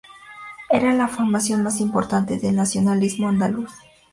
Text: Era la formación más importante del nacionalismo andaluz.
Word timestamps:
Era 0.71 0.93
la 0.95 1.07
formación 1.07 1.61
más 1.61 1.79
importante 1.79 2.39
del 2.39 2.55
nacionalismo 2.55 3.29
andaluz. 3.29 3.69